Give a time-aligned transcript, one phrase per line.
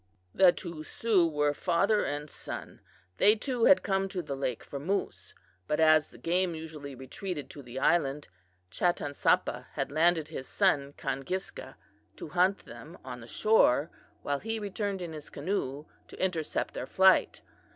[0.33, 2.81] "The two Sioux were father and son.
[3.17, 5.35] They too had come to the lake for moose;
[5.67, 8.27] but as the game usually retreated to the island,
[8.71, 11.75] Chatansapa had landed his son Kangiska
[12.17, 13.91] to hunt them on the shore
[14.23, 17.41] while he returned in his canoe to intercept their flight.